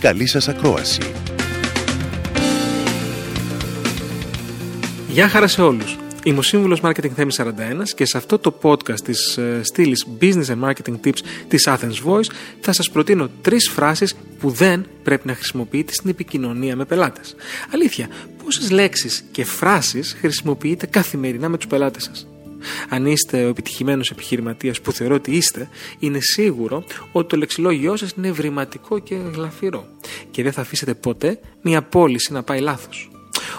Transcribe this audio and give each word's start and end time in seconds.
Καλή 0.00 0.26
σας 0.26 0.48
ακρόαση. 0.48 1.00
Γεια 5.08 5.28
χαρά 5.28 5.46
σε 5.46 5.62
όλους. 5.62 5.96
Είμαι 6.24 6.38
ο 6.38 6.42
σύμβουλος 6.42 6.80
Marketing 6.82 7.10
Θέμης 7.14 7.40
41 7.40 7.50
και 7.94 8.04
σε 8.04 8.16
αυτό 8.16 8.38
το 8.38 8.58
podcast 8.62 9.00
της 9.00 9.38
uh, 9.40 9.60
στήλης 9.62 10.06
Business 10.20 10.44
and 10.44 10.64
Marketing 10.64 10.94
Tips 11.04 11.18
της 11.48 11.68
Athens 11.68 12.04
Voice 12.06 12.30
θα 12.60 12.72
σας 12.72 12.90
προτείνω 12.90 13.28
τρεις 13.42 13.68
φράσεις 13.68 14.14
που 14.38 14.50
δεν 14.50 14.86
πρέπει 15.02 15.26
να 15.26 15.34
χρησιμοποιείτε 15.34 15.92
στην 15.92 16.10
επικοινωνία 16.10 16.76
με 16.76 16.84
πελάτες. 16.84 17.34
Αλήθεια, 17.72 18.08
πόσες 18.44 18.70
λέξεις 18.70 19.24
και 19.30 19.44
φράσεις 19.44 20.16
χρησιμοποιείτε 20.20 20.86
καθημερινά 20.86 21.48
με 21.48 21.56
τους 21.56 21.66
πελάτες 21.66 22.04
σας; 22.04 22.26
Αν 22.88 23.06
είστε 23.06 23.44
ο 23.44 23.48
επιτυχημένος 23.48 24.10
επιχειρηματίας 24.10 24.80
που 24.80 24.92
θεωρώ 24.92 25.14
ότι 25.14 25.36
είστε, 25.36 25.68
είναι 25.98 26.18
σίγουρο 26.20 26.84
ότι 27.12 27.28
το 27.28 27.36
λεξιλόγιό 27.36 27.96
σας 27.96 28.12
είναι 28.16 28.28
ευρηματικό 28.28 28.98
και 28.98 29.14
γλαφυρό 29.34 29.86
και 30.30 30.42
δεν 30.42 30.52
θα 30.52 30.60
αφήσετε 30.60 30.94
ποτέ 30.94 31.40
μια 31.62 31.82
πώληση 31.82 32.32
να 32.32 32.42
πάει 32.42 32.60
λάθος. 32.60 33.10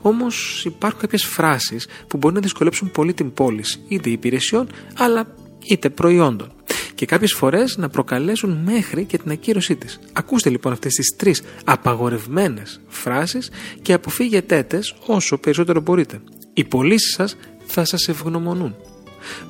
Όμως 0.00 0.64
υπάρχουν 0.64 1.00
κάποιες 1.00 1.24
φράσεις 1.24 1.88
που 2.08 2.16
μπορεί 2.16 2.34
να 2.34 2.40
δυσκολέψουν 2.40 2.90
πολύ 2.90 3.14
την 3.14 3.32
πώληση 3.32 3.80
είτε 3.88 4.10
υπηρεσιών 4.10 4.66
αλλά 4.96 5.34
είτε 5.64 5.90
προϊόντων 5.90 6.52
και 6.94 7.08
κάποιες 7.08 7.32
φορές 7.32 7.76
να 7.76 7.88
προκαλέσουν 7.88 8.62
μέχρι 8.64 9.04
και 9.04 9.18
την 9.18 9.30
ακύρωσή 9.30 9.76
της. 9.76 9.98
Ακούστε 10.12 10.50
λοιπόν 10.50 10.72
αυτές 10.72 10.94
τις 10.94 11.16
τρεις 11.16 11.42
απαγορευμένες 11.64 12.80
φράσεις 12.88 13.50
και 13.82 13.92
αποφύγετε 13.92 14.62
τε 14.62 14.78
όσο 15.06 15.38
περισσότερο 15.38 15.80
μπορείτε. 15.80 16.20
Οι 16.52 16.64
πωλήσεις 16.64 17.14
σας 17.14 17.36
θα 17.66 17.84
σας 17.84 18.08
ευγνωμονούν. 18.08 18.76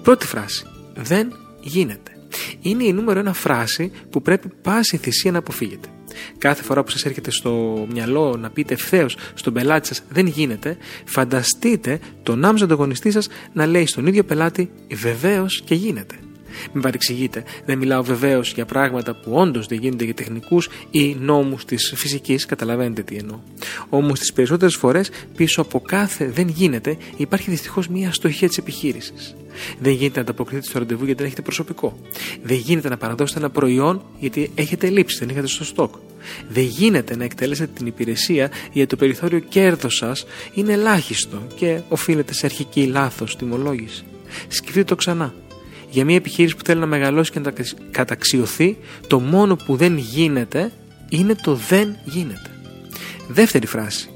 Πρώτη 0.03 0.27
φράση. 0.27 0.67
Δεν 0.95 1.33
γίνεται. 1.61 2.11
Είναι 2.61 2.85
η 2.85 2.93
νούμερο 2.93 3.19
ένα 3.19 3.33
φράση 3.33 3.93
που 4.11 4.23
πρέπει 4.23 4.49
πάση 4.63 4.97
θυσία 4.97 5.33
να 5.33 5.39
αποφύγετε. 5.39 5.89
Κάθε 6.39 6.63
φορά 6.63 6.83
που 6.85 6.91
σας 6.91 7.05
έρχεται 7.05 7.31
στο 7.31 7.87
μυαλό 7.93 8.37
να 8.37 8.51
πείτε 8.51 8.75
ευθέως 8.75 9.17
στον 9.35 9.53
πελάτη 9.53 9.87
σας 9.87 10.03
δεν 10.09 10.27
γίνεται, 10.27 10.77
φανταστείτε 11.05 12.01
τον 12.23 12.45
άμεσο 12.45 12.65
ανταγωνιστή 12.65 13.11
σας 13.11 13.29
να 13.53 13.67
λέει 13.67 13.87
στον 13.87 14.07
ίδιο 14.07 14.25
πελάτη 14.25 14.71
βεβαίως 14.95 15.63
και 15.65 15.75
γίνεται. 15.75 16.15
Μην 16.73 16.83
παρεξηγείτε, 16.83 17.45
δεν 17.65 17.79
μιλάω 17.79 18.03
βεβαίως 18.03 18.53
για 18.53 18.65
πράγματα 18.65 19.15
που 19.15 19.33
όντως 19.35 19.67
δεν 19.67 19.79
γίνονται 19.79 20.05
για 20.05 20.15
τεχνικούς 20.15 20.69
ή 20.91 21.17
νόμους 21.21 21.65
της 21.65 21.93
φυσικής, 21.97 22.47
καταλαβαίνετε 22.47 23.03
τι 23.03 23.17
εννοώ. 23.17 23.39
Όμως 23.89 24.19
τις 24.19 24.33
περισσότερες 24.33 24.75
φορές 24.75 25.11
πίσω 25.37 25.61
από 25.61 25.81
κάθε 25.81 26.31
δεν 26.31 26.49
γίνεται 26.49 26.97
υπάρχει 27.17 27.51
δυστυχώς 27.51 27.89
μια 27.89 28.09
αστοχία 28.09 28.49
της 28.49 28.59
επιχείρησης. 28.59 29.37
Δεν 29.81 29.93
γίνεται 29.93 30.15
να 30.15 30.21
ανταποκριθείτε 30.21 30.69
στο 30.69 30.79
ραντεβού 30.79 31.05
γιατί 31.05 31.19
δεν 31.19 31.27
έχετε 31.27 31.43
προσωπικό. 31.43 31.99
Δεν 32.43 32.57
γίνεται 32.57 32.89
να 32.89 32.97
παραδώσετε 32.97 33.39
ένα 33.39 33.51
προϊόν 33.51 34.03
γιατί 34.19 34.51
έχετε 34.55 34.89
λείψει, 34.89 35.19
δεν 35.19 35.29
έχετε 35.29 35.47
στο 35.47 35.65
στόκ. 35.65 35.95
Δεν 36.49 36.65
γίνεται 36.65 37.17
να 37.17 37.25
εκτελέσετε 37.25 37.73
την 37.75 37.87
υπηρεσία 37.87 38.51
γιατί 38.73 38.89
το 38.89 38.97
περιθώριο 38.97 39.39
κέρδος 39.39 39.97
σας 39.97 40.27
είναι 40.55 40.73
ελάχιστο 40.73 41.43
και 41.55 41.81
οφείλεται 41.89 42.35
σε 42.35 42.47
αρχική 42.47 42.87
λάθος 42.87 43.37
τιμολόγηση. 43.37 44.05
Σκεφτείτε 44.49 44.85
το 44.85 44.95
ξανά. 44.95 45.35
Για 45.93 46.05
μια 46.05 46.17
επιχείρηση 46.17 46.57
που 46.57 46.65
θέλει 46.65 46.81
να 46.81 46.87
μεγαλώσει 46.87 47.31
και 47.31 47.39
να 47.39 47.53
καταξιωθεί, 47.91 48.77
το 49.07 49.21
μόνο 49.21 49.57
που 49.57 49.77
δεν 49.77 49.97
γίνεται 49.97 50.73
είναι 51.09 51.35
το 51.43 51.55
δεν 51.55 51.97
γίνεται. 52.05 52.51
Δεύτερη 53.29 53.67
φράση. 53.67 54.09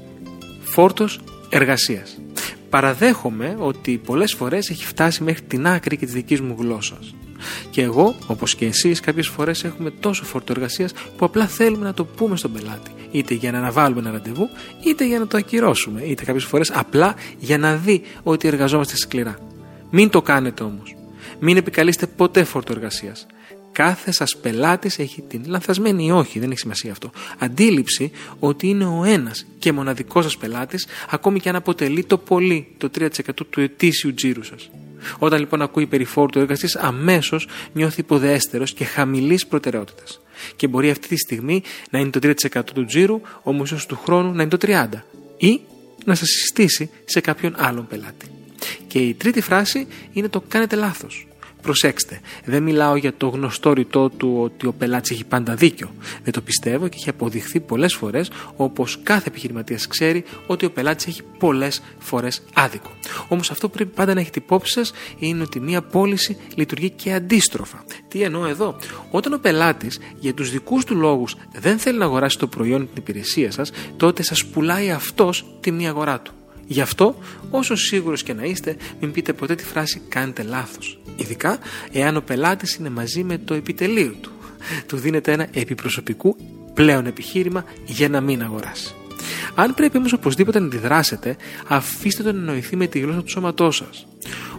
Φόρτος 0.63 1.19
εργασίας. 1.49 2.17
Παραδέχομαι 2.69 3.55
ότι 3.59 4.01
πολλές 4.05 4.33
φορές 4.33 4.69
έχει 4.69 4.85
φτάσει 4.85 5.23
μέχρι 5.23 5.41
την 5.41 5.67
άκρη 5.67 5.97
και 5.97 6.05
της 6.05 6.13
δικής 6.13 6.41
μου 6.41 6.55
γλώσσας. 6.59 7.15
Και 7.69 7.81
εγώ, 7.81 8.15
όπως 8.27 8.55
και 8.55 8.65
εσείς, 8.65 8.99
κάποιες 8.99 9.27
φορές 9.27 9.63
έχουμε 9.63 9.91
τόσο 9.91 10.23
φόρτο 10.23 10.53
εργασίας 10.55 10.93
που 11.17 11.25
απλά 11.25 11.47
θέλουμε 11.47 11.85
να 11.85 11.93
το 11.93 12.05
πούμε 12.05 12.37
στον 12.37 12.53
πελάτη. 12.53 12.91
Είτε 13.11 13.33
για 13.33 13.51
να 13.51 13.57
αναβάλουμε 13.57 13.99
ένα 13.99 14.11
ραντεβού, 14.11 14.49
είτε 14.85 15.05
για 15.05 15.19
να 15.19 15.27
το 15.27 15.37
ακυρώσουμε. 15.37 16.01
Είτε 16.01 16.23
κάποιες 16.23 16.43
φορές 16.43 16.71
απλά 16.71 17.15
για 17.37 17.57
να 17.57 17.75
δει 17.75 18.01
ότι 18.23 18.47
εργαζόμαστε 18.47 18.95
σκληρά. 18.95 19.37
Μην 19.89 20.09
το 20.09 20.21
κάνετε 20.21 20.63
όμως. 20.63 20.96
Μην 21.39 21.57
επικαλείστε 21.57 22.07
ποτέ 22.07 22.43
φόρτο 22.43 22.71
εργασίας. 22.71 23.25
Κάθε 23.71 24.11
σας 24.11 24.37
πελάτης 24.37 24.99
έχει 24.99 25.21
την 25.21 25.43
λανθασμένη 25.45 26.05
ή 26.05 26.11
όχι, 26.11 26.39
δεν 26.39 26.49
έχει 26.49 26.59
σημασία 26.59 26.91
αυτό. 26.91 27.11
Αντίληψη 27.37 28.11
ότι 28.39 28.67
είναι 28.67 28.85
ο 28.85 29.03
ένας 29.03 29.45
και 29.59 29.71
μοναδικός 29.71 30.23
σας 30.23 30.37
πελάτης, 30.37 30.87
ακόμη 31.09 31.39
και 31.39 31.49
αν 31.49 31.55
αποτελεί 31.55 32.03
το 32.03 32.17
πολύ 32.17 32.67
το 32.77 32.89
3% 32.89 33.45
του 33.49 33.61
ετήσιου 33.61 34.13
τζίρου 34.13 34.43
σας. 34.43 34.69
Όταν 35.19 35.39
λοιπόν 35.39 35.61
ακούει 35.61 35.85
περί 35.85 36.03
φόρτου 36.03 36.39
εργασίας, 36.39 36.75
αμέσως 36.75 37.47
νιώθει 37.73 37.99
υποδέστερος 37.99 38.73
και 38.73 38.85
χαμηλής 38.85 39.47
προτεραιότητας. 39.47 40.21
Και 40.55 40.67
μπορεί 40.67 40.89
αυτή 40.89 41.07
τη 41.07 41.17
στιγμή 41.17 41.61
να 41.89 41.99
είναι 41.99 42.09
το 42.09 42.19
3% 42.19 42.73
του 42.73 42.85
τζίρου, 42.85 43.21
όμως 43.43 43.71
ίσω 43.71 43.85
του 43.87 43.99
χρόνου 44.03 44.33
να 44.33 44.41
είναι 44.41 44.51
το 44.51 44.57
30%. 44.57 45.03
Ή 45.37 45.59
να 46.05 46.15
σας 46.15 46.27
συστήσει 46.27 46.89
σε 47.05 47.19
κάποιον 47.19 47.55
άλλον 47.57 47.87
πελάτη. 47.87 48.25
Και 48.87 48.99
η 48.99 49.13
τρίτη 49.13 49.41
φράση 49.41 49.87
είναι 50.13 50.29
το 50.29 50.43
κάνετε 50.47 50.75
λάθος. 50.75 51.27
Προσέξτε, 51.61 52.19
δεν 52.45 52.63
μιλάω 52.63 52.95
για 52.95 53.13
το 53.17 53.27
γνωστό 53.27 53.73
ρητό 53.73 54.09
του 54.09 54.37
ότι 54.41 54.67
ο 54.67 54.73
πελάτης 54.73 55.11
έχει 55.11 55.25
πάντα 55.25 55.55
δίκιο. 55.55 55.93
Δεν 56.23 56.33
το 56.33 56.41
πιστεύω 56.41 56.87
και 56.87 56.95
έχει 56.99 57.09
αποδειχθεί 57.09 57.59
πολλές 57.59 57.93
φορές, 57.93 58.31
όπως 58.55 58.99
κάθε 59.03 59.27
επιχειρηματίας 59.27 59.87
ξέρει, 59.87 60.23
ότι 60.47 60.65
ο 60.65 60.71
πελάτης 60.71 61.07
έχει 61.07 61.21
πολλές 61.37 61.81
φορές 61.99 62.43
άδικο. 62.53 62.91
Όμως 63.27 63.51
αυτό 63.51 63.67
που 63.69 63.75
πρέπει 63.75 63.95
πάντα 63.95 64.13
να 64.13 64.19
έχετε 64.19 64.39
υπόψη 64.39 64.73
σας 64.73 64.91
είναι 65.19 65.43
ότι 65.43 65.59
μια 65.59 65.81
πώληση 65.81 66.37
λειτουργεί 66.55 66.89
και 66.89 67.13
αντίστροφα. 67.13 67.83
Τι 68.07 68.21
εννοώ 68.21 68.45
εδώ, 68.45 68.75
όταν 69.11 69.33
ο 69.33 69.37
πελάτης 69.37 69.99
για 70.19 70.33
τους 70.33 70.51
δικούς 70.51 70.85
του 70.85 70.95
λόγους 70.95 71.35
δεν 71.59 71.77
θέλει 71.77 71.97
να 71.97 72.05
αγοράσει 72.05 72.37
το 72.37 72.47
προϊόν 72.47 72.79
την 72.79 72.97
υπηρεσία 72.97 73.51
σας, 73.51 73.71
τότε 73.97 74.23
σας 74.23 74.45
πουλάει 74.45 74.91
αυτός 74.91 75.45
τη 75.59 75.71
μία 75.71 75.89
αγορά 75.89 76.19
του. 76.19 76.31
Γι' 76.67 76.81
αυτό, 76.81 77.17
όσο 77.49 77.75
σίγουρος 77.75 78.23
και 78.23 78.33
να 78.33 78.43
είστε, 78.43 78.77
μην 78.99 79.11
πείτε 79.11 79.33
ποτέ 79.33 79.55
τη 79.55 79.63
φράση 79.63 80.01
«κάνετε 80.09 80.43
λάθος». 80.43 80.99
Ειδικά 81.15 81.57
εάν 81.91 82.15
ο 82.15 82.21
πελάτης 82.21 82.75
είναι 82.75 82.89
μαζί 82.89 83.23
με 83.23 83.37
το 83.37 83.53
επιτελείο 83.53 84.15
του. 84.21 84.31
Του 84.87 84.97
δίνετε 84.97 85.31
ένα 85.31 85.47
επιπροσωπικού 85.53 86.35
πλέον 86.73 87.05
επιχείρημα 87.05 87.65
για 87.85 88.09
να 88.09 88.21
μην 88.21 88.43
αγοράσει. 88.43 88.93
Αν 89.55 89.73
πρέπει 89.73 89.97
όμως 89.97 90.13
οπωσδήποτε 90.13 90.59
να 90.59 90.65
αντιδράσετε, 90.65 91.35
αφήστε 91.67 92.23
τον 92.23 92.35
να 92.35 92.39
εννοηθεί 92.39 92.75
με 92.75 92.87
τη 92.87 92.99
γλώσσα 92.99 93.21
του 93.23 93.29
σώματός 93.29 93.75
σας. 93.75 94.07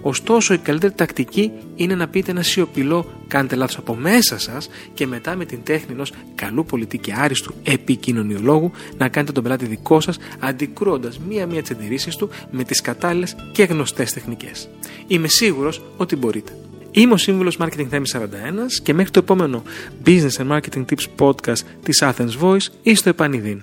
Ωστόσο, 0.01 0.55
η 0.55 0.59
καλύτερη 0.59 0.93
τακτική 0.93 1.53
είναι 1.75 1.95
να 1.95 2.09
πείτε 2.09 2.31
ένα 2.31 2.43
σιωπηλό 2.43 3.07
κάντε 3.29 3.57
λάθος 3.57 3.77
από 3.77 3.95
μέσα 3.95 4.39
σας 4.39 4.69
και 4.95 5.07
μετά 5.07 5.37
με 5.37 5.45
την 5.45 5.61
τέχνη 5.65 5.93
ενός 5.93 6.13
καλού 6.35 6.65
πολιτή 6.65 6.99
και 6.99 7.15
άριστου 7.17 7.55
επικοινωνιολόγου 7.65 8.71
να 8.97 9.09
κάνετε 9.09 9.33
τον 9.33 9.43
πελάτη 9.43 9.67
δικό 9.67 10.01
σας, 10.01 10.19
αντικρούοντας 10.39 11.19
μία-μία 11.29 11.61
τις 11.61 11.71
αντιρρήσεις 11.71 12.17
του 12.17 12.29
με 12.51 12.65
τις 12.65 12.81
κατάλληλες 12.81 13.37
και 13.53 13.63
γνωστές 13.63 14.13
τεχνικές. 14.13 14.69
Είμαι 15.07 15.29
σίγουρος 15.29 15.83
ότι 15.97 16.17
μπορείτε. 16.17 16.53
Είμαι 16.91 17.13
ο 17.13 17.17
σύμβουλος 17.17 17.59
Marketing 17.61 17.89
Theme 17.91 18.03
41 18.13 18.81
και 18.83 18.95
μέχρι 18.95 19.11
το 19.11 19.19
επόμενο 19.19 19.63
Business 20.07 20.37
and 20.39 20.51
Marketing 20.51 20.85
Tips 20.85 21.27
podcast 21.27 21.61
της 21.83 22.03
Athens 22.03 22.39
Voice 22.43 22.67
είστε 22.83 23.11
επανειδήν. 23.11 23.63